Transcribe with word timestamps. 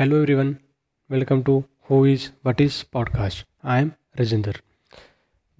Hello 0.00 0.16
everyone 0.16 0.56
welcome 1.10 1.42
to 1.42 1.64
who 1.90 2.06
is 2.06 2.28
what 2.46 2.60
is 2.60 2.84
podcast 2.92 3.46
I 3.64 3.82
am 3.82 3.90
Rajinder 4.20 4.56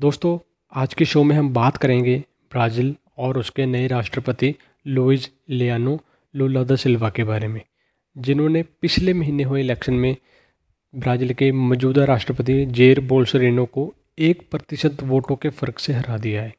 दोस्तों, 0.00 0.38
आज 0.72 0.94
के 0.94 1.04
show 1.04 1.24
में 1.24 1.36
हम 1.36 1.52
बात 1.54 1.76
करेंगे 1.76 2.24
ब्राज़ील 2.50 2.96
और 3.18 3.38
उसके 3.38 3.66
नए 3.66 3.86
राष्ट्रपति 3.86 4.54
लुइज 4.86 5.30
लियानो 5.48 6.00
लूला 6.36 6.62
द 6.62 6.76
सिल्वा 6.76 7.10
के 7.10 7.24
बारे 7.24 7.48
में, 7.48 7.60
जिन्होंने 8.18 8.62
पिछले 8.62 9.12
महीने 9.12 9.42
हुए 9.42 9.60
इलेक्शन 9.60 9.94
में 9.94 10.16
ब्राज़ील 10.94 11.34
के 11.34 11.52
मौजूदा 11.52 12.04
राष्ट्रपति 12.04 12.66
जेर 12.66 13.00
बोल्सरिनो 13.00 13.66
को 13.66 13.94
एक 14.18 14.50
प्रतिशत 14.50 15.02
वोटों 15.02 15.36
के 15.36 15.48
फ़र्क 15.48 15.78
से 15.78 15.92
हरा 15.92 16.18
दिया 16.18 16.42
है। 16.42 16.54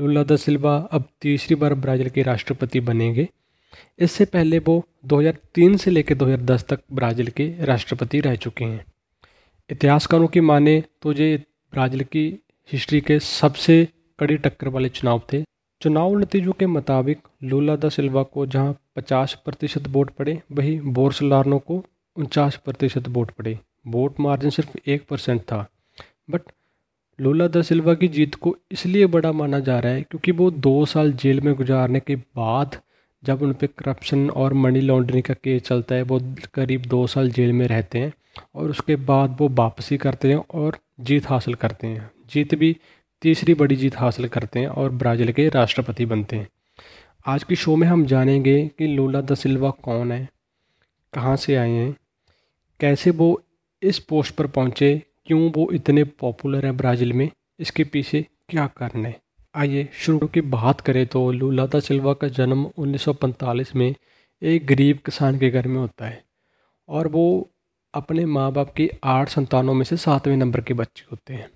लूला 0.00 0.22
द 0.22 0.36
सिल्वा 0.36 0.88
अब 0.92 1.08
तीसरी 1.20 1.54
बार 1.54 1.74
ब्राज़ील 1.74 2.10
के 2.10 2.22
राष्ट्रपति 2.22 2.80
बनेंगे 2.80 3.28
इससे 3.98 4.24
पहले 4.24 4.58
वो 4.58 4.84
2003 5.04 5.76
से 5.76 5.90
लेकर 5.90 6.14
2010 6.14 6.64
तक 6.64 6.80
ब्राज़ील 6.92 7.28
के 7.28 7.64
राष्ट्रपति 7.64 8.20
रह 8.20 8.34
चुके 8.34 8.64
हैं। 8.64 8.84
इतिहासकारों 9.70 10.26
की 10.28 10.40
माने 10.40 10.82
तो 11.02 11.12
ये 11.12 11.36
ब्राज़ील 11.72 12.04
की 12.04 12.38
हिस्ट्री 12.72 13.00
के 13.00 13.18
सबसे 13.18 13.88
कड़ी 14.18 14.36
टक्कर 14.36 14.68
वाले 14.68 14.88
चुनाव 14.88 15.22
थे। 15.32 15.42
चुनाव 15.80 16.18
नतीजों 16.18 16.52
के 16.52 16.66
मुताबिक 16.66 17.18
लूला 17.42 17.76
द 17.76 17.88
सिल्वा 17.88 18.22
को 18.22 18.46
जहाँ 18.46 18.76
50 18.96 19.34
प्रतिशत 19.34 19.88
वोट 19.88 20.10
पड़े, 20.10 20.42
वहीं 20.52 20.80
बोर्सलानो 20.80 21.58
को 21.58 21.84
उनचास 22.16 22.56
प्रतिशत 22.56 23.08
वोट 23.08 23.30
पड़े। 23.30 23.58
वोट 23.86 24.20
मार्जिन 24.20 24.50
सिर्फ़ 24.50 24.76
एक 24.86 25.06
परसेंट 25.08 25.40
था। 25.40 25.66
बट 26.30 26.42
लूला 27.20 27.48
द 27.48 27.62
सिल्वा 27.62 27.94
की 27.94 28.08
जीत 28.08 28.34
को 28.34 28.56
इसलिए 28.72 29.06
बड़ा 29.06 29.32
माना 29.32 29.58
जा 29.58 29.78
रहा 29.78 29.92
है 29.92 30.02
क्योंकि 30.02 30.32
वो 30.32 30.50
दो 30.50 30.86
साल 30.86 31.12
जेल 31.12 31.40
में 31.40 31.54
गुजारने 31.54 32.00
के 32.00 32.16
बाद 32.16 32.76
जब 33.22 33.42
उन 33.42 33.52
पर 33.52 33.66
करप्शन 33.78 34.28
और 34.30 34.54
मनी 34.54 34.80
लॉन्ड्रिंग 34.80 35.22
का 35.22 35.34
केस 35.34 35.62
चलता 35.62 35.94
है, 35.94 36.02
वो 36.02 36.20
करीब 36.54 36.86
दो 36.86 37.06
साल 37.06 37.30
जेल 37.30 37.52
में 37.52 37.66
रहते 37.66 37.98
हैं 37.98 38.12
और 38.54 38.70
उसके 38.70 38.96
बाद 38.96 39.36
वो 39.40 39.48
वापसी 39.50 39.96
करते 39.96 40.28
हैं 40.28 40.44
और 40.54 40.78
जीत 41.00 41.28
हासिल 41.28 41.54
करते 41.54 41.86
हैं। 41.86 42.10
जीत 42.30 42.54
भी 42.54 42.76
तीसरी 43.22 43.54
बड़ी 43.54 43.76
जीत 43.76 43.96
हासिल 43.96 44.28
करते 44.28 44.60
हैं 44.60 44.66
और 44.66 44.90
ब्राज़ील 44.92 45.32
के 45.32 45.48
राष्ट्रपति 45.48 46.06
बनते 46.06 46.36
हैं। 46.36 46.48
आज 47.26 47.44
की 47.44 47.56
शो 47.56 47.76
में 47.76 47.86
हम 47.88 48.04
जानेंगे 48.06 48.60
कि 48.78 48.86
लूला 48.86 49.20
द 49.20 49.34
सिल्वा 49.34 49.70
कौन 49.82 50.12
है, 50.12 50.28
कहाँ 51.12 51.36
से 51.36 51.56
आए 51.56 51.70
हैं, 51.70 51.94
कैसे 52.80 53.10
वो 53.10 53.42
इस 53.82 53.98
पोस्ट 53.98 54.34
पर 54.34 54.46
पहुँचे, 54.46 55.02
क्यों 55.26 55.50
वो 55.50 55.68
इतने 55.72 56.04
पॉपुलर 56.04 56.64
हैं 56.66 56.76
ब्राज़ील 56.76 57.12
में, 57.12 57.28
इसके 57.60 57.84
पीछे 57.84 58.26
क्या 58.48 58.66
कारण 58.76 59.04
है। 59.06 59.14
आइए 59.54 59.88
शुरू 59.94 60.26
की 60.26 60.40
बात 60.40 60.80
करें 60.80 61.04
तो 61.06 61.20
लूला 61.32 61.64
दा 61.66 61.80
सिल्वा 61.80 62.12
का 62.12 62.28
जन्म 62.28 62.64
1945 62.78 63.74
में 63.76 63.94
एक 64.42 64.66
गरीब 64.66 64.98
किसान 65.06 65.38
के 65.38 65.50
घर 65.50 65.66
में 65.68 65.76
होता 65.76 66.06
है 66.06 66.22
और 66.88 67.08
वो 67.08 67.24
अपने 67.94 68.24
माँ 68.26 68.50
बाप 68.52 68.72
की 68.74 68.88
आठ 69.04 69.28
संतानों 69.28 69.74
में 69.74 69.84
से 69.84 69.96
सातवें 69.96 70.36
नंबर 70.36 70.60
के 70.60 70.74
बच्चे 70.74 71.04
होते 71.10 71.34
हैं। 71.34 71.50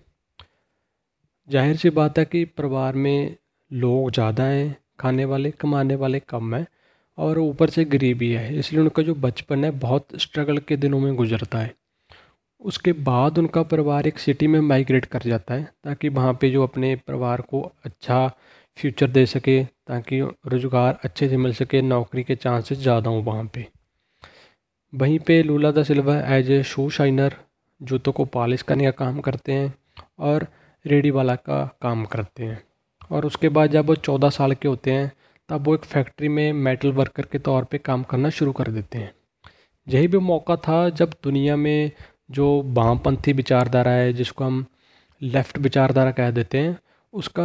ज़ाहिर 1.49 1.77
सी 1.77 1.91
बात 1.91 2.19
है 2.19 2.25
कि 2.25 2.45
परिवार 2.45 2.97
में 2.97 3.37
लोग 3.71 4.11
ज़्यादा 4.11 4.45
हैं, 4.45 4.77
खाने 5.01 5.25
वाले, 5.25 5.51
कमाने 5.51 5.95
वाले 5.95 6.21
कम 6.21 6.55
हैं 6.55 6.67
और 7.19 7.39
ऊपर 7.39 7.71
से 7.71 7.85
गरीबी 7.87 8.33
है, 8.33 8.59
इसलिए 8.59 8.83
उनका 8.83 9.03
जो 9.03 9.15
बचपन 9.17 9.65
है 9.65 9.71
बहुत 9.81 10.21
स्ट्रगल 10.21 10.59
के 10.59 10.77
दिनों 10.77 11.01
में 11.01 11.15
गुजरता 11.17 11.59
है। 11.59 11.75
उसके 12.61 12.93
बाद 12.93 13.39
उनका 13.39 13.63
परिवार 13.63 14.07
एक 14.07 14.19
सिटी 14.19 14.47
में 14.47 14.61
माइग्रेट 14.61 15.05
कर 15.05 15.23
जाता 15.23 15.55
है, 15.55 15.65
ताकि 15.85 16.09
वहाँ 16.09 16.33
पे 16.41 16.51
जो 16.51 16.63
अपने 16.63 16.95
परिवार 16.97 17.41
को 17.41 17.61
अच्छा 17.85 18.27
फ्यूचर 18.79 19.11
दे 19.11 19.25
सके, 19.27 19.63
ताकि 19.65 20.21
रोज़गार 20.21 20.99
अच्छे 21.05 21.29
से 21.29 21.37
मिल 21.37 21.53
सके, 21.53 21.83
नौकरी 21.83 22.23
के 22.25 22.35
चांसेस 22.37 22.79
ज़्यादा 22.79 23.11
हों 23.11 23.23
वहाँ 23.25 23.45
पे। 23.55 23.67
वहीं 24.93 25.19
पे 25.19 25.43
Lula 25.43 25.71
da 25.71 25.83
Silva 25.83 26.17
as 26.37 26.51
a 26.51 26.63
shoe 26.63 26.89
shiner 26.91 27.37
जूतों 27.81 28.13
को 28.13 28.25
पॉलिश 28.27 28.63
करने 28.63 28.85
का 28.85 28.91
काम 28.95 29.21
करते 29.21 29.53
हैं 29.53 29.73
और 30.21 30.47
रेडी 30.85 31.11
वाला 31.11 31.35
का 31.37 31.65
काम 31.83 32.05
करते 32.05 32.45
हैं। 32.45 32.63
और 33.11 33.27
उसके 33.27 33.49
बाद 33.49 33.71
जब 33.71 33.87
वो 33.87 33.95
चौदह 33.97 34.31
साल 34.31 34.55
के 34.55 34.69
होते 34.69 34.93
हैं, 34.93 35.11
तब 35.49 35.67
वो 35.67 35.75
एक 35.75 35.85
फैक्ट्री 35.85 36.29
में 36.29 36.53
मेटल 36.53 36.93
वर्कर 36.93 37.27
के 37.33 37.39
तौर 37.39 37.65
पे 37.65 37.79
काम 37.79 38.03
करना 38.03 38.31
शुरू 38.31 38.53
कर 38.53 38.71
देते 38.71 38.99
हैं। 38.99 39.13
यही 39.87 40.09
भी 40.09 40.19
मौका 40.21 40.57
था 40.59 40.89
जब 40.91 41.15
दुनिया 41.25 41.57
में 41.57 41.91
जो 42.31 42.63
वामपंथी 42.67 43.33
विचारधारा 43.33 43.91
है, 43.91 44.13
जिसको 44.13 44.45
हम 44.45 44.65
लेफ़्ट 45.23 45.59
विचारधारा 45.59 46.11
कह 46.11 46.31
देते 46.31 46.59
हैं, 46.59 46.79
उसका 47.13 47.45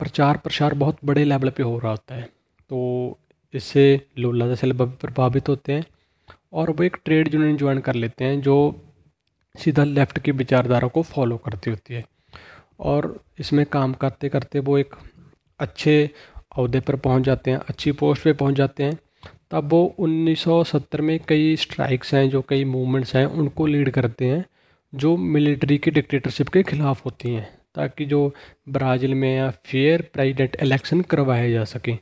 प्रचार 0.00 0.36
प्रसार 0.36 0.74
बहुत 0.74 0.98
बड़े 1.04 1.24
लेवल 1.24 1.50
पे 1.50 1.62
हो 1.62 1.78
रहा 1.78 1.90
होता 1.90 2.14
है। 2.14 2.22
तो 2.70 3.18
इससे 3.54 3.84
लोला 4.18 4.46
जैसे 4.46 4.72
प्रभावित 4.72 5.48
होते 5.48 5.72
हैं 5.72 5.84
और 6.52 6.70
वो 6.70 6.84
एक 6.84 6.96
ट्रेड 7.04 7.34
यूनियन 7.34 7.56
ज्वाइन 7.56 7.78
कर 7.80 7.94
लेते 7.94 8.24
हैं, 8.24 8.40
जो 8.40 8.82
सीधा 9.54 9.84
लेफ़्ट 9.84 10.18
की 10.18 10.32
विचारधारा 10.32 10.88
को 10.88 11.02
फॉलो 11.02 11.36
करती 11.36 11.70
होती 11.70 11.94
है। 11.94 12.04
और 12.80 13.24
इसमें 13.38 13.64
काम 13.66 13.92
करते 13.92 14.28
करते 14.28 14.58
वो 14.58 14.78
एक 14.78 14.94
अच्छे 15.60 16.10
अहदे 16.58 16.80
पर 16.80 16.96
पहुँच 16.96 17.22
जाते 17.22 17.50
हैं, 17.50 17.58
अच्छी 17.58 17.92
पोस्ट 17.92 18.22
पे 18.24 18.32
पहुँच 18.32 18.54
जाते 18.54 18.84
हैं 18.84 18.98
तब 19.50 19.68
वो 19.72 19.94
1970 19.98 21.00
में 21.00 21.20
कई 21.28 21.56
स्ट्राइक्स 21.56 22.14
हैं, 22.14 22.30
जो 22.30 22.42
कई 22.42 22.64
मूवमेंट्स 22.64 23.16
हैं, 23.16 23.26
उनको 23.26 23.66
लीड 23.66 23.90
करते 23.90 24.24
हैं, 24.24 24.44
जो 24.94 25.16
मिलिट्री 25.16 25.78
की 25.78 25.90
डिक्टेटरशिप 25.90 26.48
के 26.48 26.62
ख़िलाफ़ 26.62 27.02
होती 27.04 27.30
हैं, 27.30 27.58
ताकि 27.74 28.04
जो 28.04 28.34
ब्राज़ील 28.68 29.14
में 29.14 29.36
या 29.36 29.50
फेयर 29.50 30.10
प्रेसिडेंट 30.12 30.56
इलेक्शन 30.62 31.00
करवाए 31.00 31.50
जा 31.52 31.64
सकें। 31.64 31.98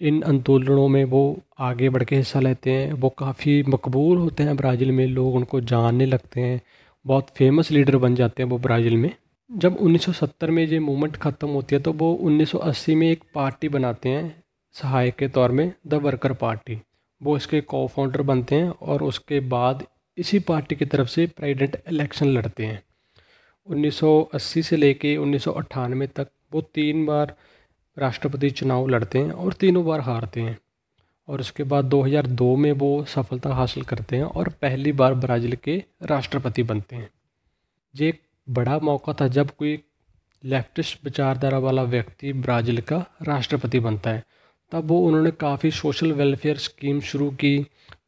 इन 0.00 0.22
आंदोलनों 0.22 0.88
में 0.88 1.04
वो 1.04 1.40
आगे 1.58 1.88
बढ़ 1.88 2.04
के 2.04 2.16
हिस्सा 2.16 2.40
लेते 2.40 2.70
हैं, 2.70 2.92
वो 2.92 3.08
काफ़ी 3.08 3.62
मकबूल 3.62 4.18
होते 4.18 4.42
हैं 4.42 4.56
ब्राज़ील 4.56 4.92
में, 4.92 5.06
लोग 5.06 5.34
उनको 5.34 5.60
जानने 5.60 6.06
लगते 6.06 6.40
हैं, 6.40 6.60
बहुत 7.06 7.30
फ़ेमस 7.36 7.70
लीडर 7.70 7.96
बन 7.96 8.14
जाते 8.14 8.42
हैं 8.42 8.50
वो 8.50 8.58
ब्राज़ील 8.58 8.96
में। 8.96 9.10
जब 9.52 9.76
1970 9.80 10.50
में 10.50 10.66
ये 10.66 10.78
मूवमेंट 10.78 11.16
ख़त्म 11.16 11.48
होती 11.48 11.76
है 11.76 11.82
तो 11.82 11.92
वो 11.92 12.18
1980 12.22 12.94
में 12.94 13.10
एक 13.10 13.22
पार्टी 13.34 13.68
बनाते 13.68 14.08
हैं 14.08 14.42
सहायक 14.82 15.16
के 15.16 15.28
तौर 15.28 15.52
में 15.52 15.72
द 15.86 15.94
वर्कर 15.94 16.32
पार्टी। 16.32 16.82
वो 17.22 17.36
इसके 17.36 17.60
को 17.60 17.86
फाउंडर 17.86 18.22
बनते 18.22 18.54
हैं 18.54 18.70
और 18.70 19.02
उसके 19.02 19.40
बाद 19.40 19.86
इसी 20.18 20.38
पार्टी 20.38 20.74
की 20.74 20.84
तरफ़ 20.84 21.08
से 21.08 21.26
प्रेसिडेंट 21.26 21.82
इलेक्शन 21.88 22.26
लड़ते 22.26 22.66
हैं। 22.66 22.82
1980 23.66 24.62
से 24.62 24.76
लेके 24.76 25.16
उन्नीस 25.16 25.44
सौ 25.44 25.52
अट्ठानवे 25.52 26.06
तक 26.06 26.28
वो 26.52 26.60
तीन 26.60 27.06
बार 27.06 27.36
राष्ट्रपति 27.98 28.50
चुनाव 28.50 28.88
लड़ते 28.88 29.18
हैं 29.18 29.30
और 29.30 29.52
तीनों 29.52 29.86
बार 29.86 30.00
हारते 30.00 30.40
हैं। 30.40 30.58
और 31.28 31.40
उसके 31.40 31.62
बाद 31.62 31.84
2002 31.84 32.56
में 32.56 32.72
वो 32.72 33.04
सफलता 33.04 33.54
हासिल 33.54 33.82
करते 33.82 34.16
हैं 34.16 34.24
और 34.24 34.48
पहली 34.48 34.92
बार 34.92 35.14
ब्राज़ील 35.14 35.56
के 35.56 35.84
राष्ट्रपति 36.02 36.62
बनते 36.62 36.96
हैं। 36.96 37.10
ये 37.96 38.08
एक 38.08 38.20
बड़ा 38.50 38.78
मौका 38.78 39.12
था 39.12 39.28
जब 39.28 39.50
कोई 39.50 39.82
लेफ्टिस्ट 40.44 41.04
विचारधारा 41.04 41.58
वाला 41.58 41.82
व्यक्ति 41.82 42.32
ब्राज़ील 42.32 42.80
का 42.80 43.06
राष्ट्रपति 43.22 43.80
बनता 43.80 44.10
है। 44.10 44.24
तब 44.72 44.88
वो 44.88 45.00
उन्होंने 45.00 45.30
काफ़ी 45.30 45.70
सोशल 45.70 46.12
वेलफेयर 46.12 46.56
स्कीम 46.58 47.00
शुरू 47.00 47.30
की। 47.30 47.58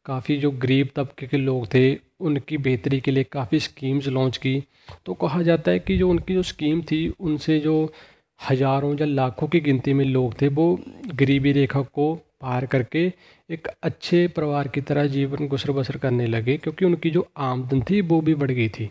काफ़ी 0.05 0.37
जो 0.37 0.51
गरीब 0.51 0.89
तबके 0.95 1.27
के 1.27 1.37
लोग 1.37 1.65
थे, 1.73 1.95
उनकी 2.19 2.57
बेहतरी 2.57 2.99
के 2.99 3.11
लिए 3.11 3.23
काफ़ी 3.23 3.59
स्कीम्स 3.59 4.07
लॉन्च 4.07 4.37
की। 4.37 4.61
तो 5.05 5.13
कहा 5.13 5.41
जाता 5.41 5.71
है 5.71 5.79
कि 5.79 5.97
जो 5.97 6.09
उनकी 6.09 6.33
जो 6.33 6.43
स्कीम 6.43 6.81
थी, 6.81 7.07
उनसे 7.09 7.59
जो 7.59 7.93
हज़ारों 8.39 8.95
या 8.99 9.05
लाखों 9.05 9.47
की 9.47 9.59
गिनती 9.59 9.93
में 9.93 10.05
लोग 10.05 10.41
थे, 10.41 10.47
वो 10.47 10.79
गरीबी 11.15 11.51
रेखा 11.51 11.81
को 11.81 12.13
पार 12.41 12.65
करके 12.65 13.11
एक 13.49 13.67
अच्छे 13.83 14.27
परिवार 14.27 14.67
की 14.67 14.81
तरह 14.81 15.07
जीवन 15.07 15.47
गुसर 15.47 15.71
बसर 15.71 15.97
करने 15.97 16.27
लगे, 16.27 16.57
क्योंकि 16.57 16.85
उनकी 16.85 17.09
जो 17.09 17.27
आमदन 17.37 17.81
थी, 17.81 18.01
वो 18.01 18.21
भी 18.21 18.35
बढ़ 18.35 18.51
गई 18.51 18.69
थी। 18.69 18.89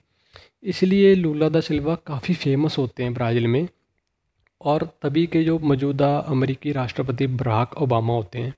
इसलिए 0.62 1.14
लूला 1.14 1.48
द 1.48 1.60
सिल्वा 1.60 1.94
काफ़ी 2.06 2.34
फ़ेमस 2.34 2.78
होते 2.78 3.02
हैं 3.02 3.14
ब्राज़ील 3.14 3.46
में। 3.46 3.66
और 4.60 4.98
तभी 5.02 5.26
के 5.26 5.44
जो 5.44 5.58
मौजूदा 5.58 6.18
अमेरिकी 6.18 6.72
राष्ट्रपति 6.72 7.26
बराक 7.26 7.76
ओबामा 7.82 8.14
होते 8.14 8.38
हैं, 8.38 8.54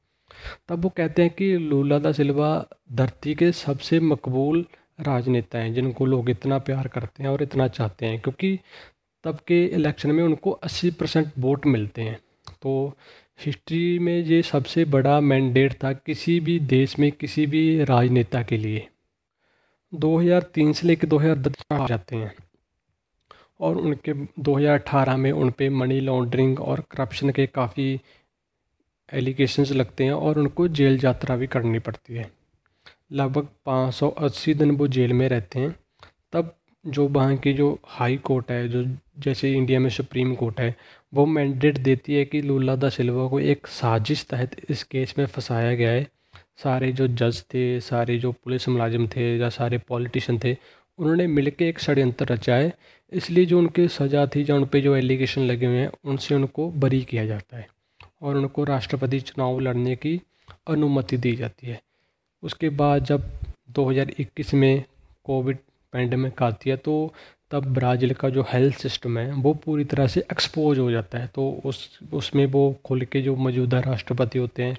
तब 0.69 0.83
वो 0.83 0.89
कहते 0.89 1.23
हैं 1.23 1.31
कि 1.31 1.57
लूला 1.57 1.99
दा 1.99 2.13
सिल्वा 2.13 2.67
धरती 2.93 3.35
के 3.35 3.53
सबसे 3.53 4.01
मकबूल 4.01 4.67
राजनेता 5.01 5.59
हैं, 5.59 5.75
जिनको 5.75 6.07
लोग 6.07 6.31
इतना 6.31 6.59
प्यार 6.59 6.89
करते 6.89 7.23
हैं 7.23 7.31
और 7.31 7.43
इतना 7.43 7.69
चाहते 7.69 8.07
हैं, 8.07 8.21
क्योंकि 8.21 8.59
तब 9.25 9.39
के 9.47 9.65
इलेक्शन 9.65 10.13
में 10.13 10.25
उनको 10.25 10.51
80 10.51 10.91
परसेंट 10.91 11.29
वोट 11.39 11.67
मिलते 11.67 12.03
हैं। 12.03 12.19
तो 12.63 12.97
हिस्ट्री 13.47 13.99
में 13.99 14.25
ये 14.25 14.43
सबसे 14.43 14.85
बड़ा 14.85 15.21
मैंडेट 15.21 15.73
था 15.85 15.93
किसी 15.93 16.41
भी 16.41 16.59
देश 16.59 16.99
में 16.99 17.13
किसी 17.13 17.47
भी 17.47 17.85
राजनेता 17.85 18.43
के 18.43 18.57
लिए। 18.57 18.89
2003 19.95 20.73
से 20.73 20.87
लेकर 20.87 21.09
2010 21.09 21.65
आ 21.73 21.87
जाते 21.87 22.17
हैं। 22.17 22.35
और 23.63 23.77
उनके 23.77 24.13
2018 24.43 25.17
में 25.17 25.33
उन 25.33 25.51
पर 25.51 25.71
मनी 25.71 26.01
लॉन्ड्रिंग 26.01 26.61
और 26.61 26.85
करप्शन 26.91 27.31
के 27.31 27.47
काफ़ी 27.47 28.01
एलिगेशंस 29.13 29.73
लगते 29.73 30.05
हैं 30.05 30.13
और 30.13 30.39
उनको 30.39 30.69
जेल 30.69 31.01
यात्रा 31.05 31.37
भी 31.37 31.47
करनी 31.47 31.79
पड़ती 31.79 32.15
है। 32.15 32.31
लगभग 33.13 33.49
580 33.67 34.55
दिन 34.55 34.71
वो 34.71 34.89
जेल 34.89 35.13
में 35.13 35.29
रहते 35.29 35.59
हैं। 35.59 35.77
तब 36.33 36.57
जो 36.87 37.09
वहाँ 37.09 37.37
की 37.37 37.53
जो 37.53 37.79
हाई 37.85 38.17
कोर्ट 38.17 38.51
है, 38.51 38.69
जो 38.69 38.85
जैसे 39.19 39.53
इंडिया 39.53 39.81
में 39.81 39.91
सुप्रीम 39.91 40.35
कोर्ट 40.35 40.61
है, 40.61 40.77
वो 41.15 41.27
मैंडेट 41.27 41.79
देती 41.79 42.15
है 42.15 42.25
कि 42.25 42.43
लूला 42.43 42.77
दा 42.77 42.89
सिल्वा 42.89 43.29
को 43.29 43.41
एक 43.41 43.67
साजिश 43.67 44.25
तहत 44.25 44.57
इस 44.69 44.83
केस 44.83 45.15
में 45.19 45.27
फंसाया 45.27 45.75
गया 45.75 45.91
है। 45.91 46.09
सारे 46.57 46.93
जो 46.93 47.09
जज 47.09 47.43
थे, 47.43 47.81
सारे 47.81 48.19
जो 48.19 48.33
पुलिस 48.33 48.69
मुलाजिम 48.69 49.07
थे 49.07 49.39
या 49.39 49.49
सारे 49.49 49.79
पॉलिटिशियन 49.79 50.41
थे 50.45 50.57
उन्होंने 50.99 51.27
मिलकर 51.27 51.65
एक 51.65 51.79
षड्यंत्र 51.79 52.27
रचा 52.33 52.55
है 52.55 52.73
इसलिए 53.13 53.45
जो 53.45 53.59
उनकी 53.59 53.89
सज़ा 53.89 54.27
थी 54.27 54.43
या 54.51 54.57
उन 54.57 54.65
पर 54.65 54.81
जो 54.81 54.97
एलिगेशन 54.97 55.43
लगे 55.43 55.67
हुए 55.67 55.79
हैं, 55.79 55.91
उनसे 56.05 56.35
उनको 56.35 56.71
बरी 56.71 57.03
किया 57.05 57.27
जाता 57.27 57.57
है 57.57 57.69
और 58.23 58.37
उनको 58.37 58.65
राष्ट्रपति 58.65 59.21
चुनाव 59.21 59.61
लड़ने 59.61 59.97
की 59.97 60.21
अनुमति 60.69 61.17
दी 61.17 61.35
जाती 61.37 61.67
है। 61.67 61.81
उसके 62.43 62.69
बाद 62.69 63.05
जब 63.05 63.31
2021 63.71 64.55
में 64.55 64.85
कोविड 65.25 65.59
पैंडमिक 65.93 66.43
आती 66.43 66.71
है 66.71 66.77
तो 66.77 67.15
तब 67.51 67.65
ब्राज़ील 67.65 68.13
का 68.15 68.29
जो 68.29 68.43
हेल्थ 68.43 68.77
सिस्टम 68.77 69.19
है, 69.19 69.33
वो 69.33 69.53
पूरी 69.55 69.85
तरह 69.85 70.07
से 70.07 70.21
एक्सपोज 70.21 70.79
हो 70.79 70.91
जाता 70.91 71.19
है। 71.19 71.27
तो 71.35 71.61
उस, 71.65 71.99
उसमें 72.13 72.47
वो 72.47 72.81
खुल 72.85 73.03
के 73.03 73.21
जो 73.23 73.35
मौजूदा 73.37 73.81
राष्ट्रपति 73.81 74.39
होते 74.39 74.63
हैं, 74.63 74.77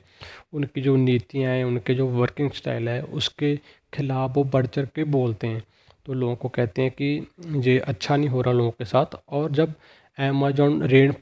उनकी 0.54 0.82
जो 0.82 0.96
नीतियाँ 0.96 1.52
हैं, 1.52 1.64
उनके 1.64 1.96
जो 1.96 2.08
वर्किंग 2.08 2.52
स्टाइल 2.52 2.90
है, 2.90 3.02
उसके 3.02 3.56
खिलाफ 3.94 4.36
वो 4.36 4.44
बढ़ 4.44 4.66
चढ़ 4.66 4.86
के 4.86 5.04
बोलते 5.04 5.48
हैं। 5.48 5.64
तो 6.06 6.14
लोगों 6.14 6.36
को 6.36 6.50
कहते 6.50 6.82
हैं 6.82 6.92
कि 6.92 7.68
ये 7.68 7.78
अच्छा 7.80 8.16
नहीं 8.16 8.30
हो 8.30 8.42
रहा 8.42 8.54
लोगों 8.54 8.72
के 8.72 8.86
साथ। 8.86 9.16
और 9.30 9.52
जब 9.52 9.74
अमेजोन 10.18 10.82
रेन 10.84 11.14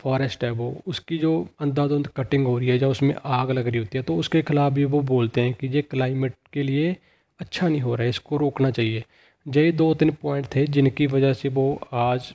फॉरेस्ट 0.00 0.44
है 0.44 0.50
वो, 0.50 0.76
उसकी 0.86 1.18
जो 1.18 1.48
अंधाधुंध 1.60 2.06
कटिंग 2.16 2.46
हो 2.46 2.56
रही 2.58 2.68
है, 2.68 2.78
जब 2.78 2.88
उसमें 2.88 3.14
आग 3.24 3.50
लग 3.50 3.66
रही 3.68 3.78
होती 3.78 3.98
है 3.98 4.04
तो 4.04 4.16
उसके 4.16 4.42
खिलाफ 4.42 4.72
भी 4.72 4.84
वो 4.86 5.00
बोलते 5.04 5.40
हैं 5.40 5.54
कि 5.54 5.66
ये 5.66 5.82
क्लाइमेट 5.82 6.34
के 6.52 6.62
लिए 6.62 6.96
अच्छा 7.40 7.68
नहीं 7.68 7.80
हो 7.80 7.94
रहा 7.94 8.02
है, 8.02 8.08
इसको 8.10 8.36
रोकना 8.36 8.70
चाहिए। 8.70 9.04
यही 9.46 9.72
दो 9.72 9.92
तीन 9.94 10.10
पॉइंट 10.22 10.46
थे 10.54 10.66
जिनकी 10.66 11.06
वजह 11.06 11.32
से 11.32 11.48
वो 11.50 11.80
आज 11.92 12.32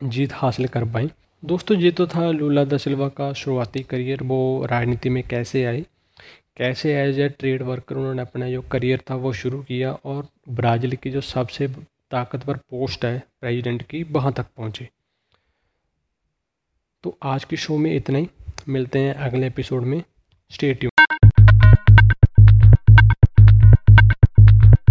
जीत 0.00 0.32
हासिल 0.32 0.66
कर 0.68 0.84
पाई। 0.84 1.10
दोस्तों, 1.42 1.76
ये 1.78 1.90
तो 1.90 2.06
था 2.06 2.30
लूला 2.30 2.64
द 2.64 2.76
सिल्वा 2.78 3.08
का 3.10 3.32
शुरुआती 3.34 3.82
करियर, 3.82 4.22
वो 4.22 4.66
राजनीति 4.70 5.08
में 5.08 5.22
कैसे 5.22 5.64
आए 5.64 5.84
कैसे 6.56 7.02
एज 7.02 7.20
ए 7.20 7.28
ट्रेड 7.28 7.62
वर्कर 7.62 7.96
उन्होंने 7.96 8.22
अपना 8.22 8.50
जो 8.50 8.62
करियर 8.62 9.02
था 9.10 9.14
वो 9.14 9.32
शुरू 9.32 9.62
किया 9.62 9.92
और 9.92 10.28
ब्राज़ील 10.48 10.96
की 10.96 11.10
जो 11.10 11.20
सबसे 11.20 11.68
ताकतवर 12.10 12.56
पोस्ट 12.56 13.04
है 13.04 13.22
प्रेसिडेंट 13.40 13.82
की, 13.82 14.02
वहाँ 14.02 14.32
तक 14.32 14.46
पहुँचे। 14.56 14.88
तो 17.02 17.18
आज 17.22 17.44
के 17.44 17.56
शो 17.56 17.76
में 17.76 17.96
इतना 17.96 18.18
ही। 18.18 18.28
मिलते 18.68 18.98
हैं 18.98 19.14
अगले 19.14 19.46
एपिसोड 19.46 19.82
में। 19.82 20.02
स्टेट 20.52 20.91